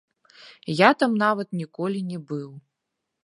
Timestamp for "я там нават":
0.75-1.47